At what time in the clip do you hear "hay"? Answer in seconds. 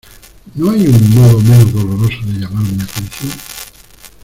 0.71-0.87